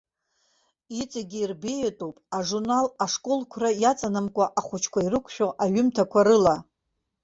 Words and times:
Иҵегьы 1.01 1.39
ирбеиатәуп 1.41 2.15
ажурнал 2.37 2.87
ашколқәра 3.03 3.69
иаҵанамкуа 3.81 4.45
ахәыҷқәа 4.59 4.99
ирықәшәо 5.01 5.47
аҩымҭақәа 5.63 6.21
рыла. 6.27 6.55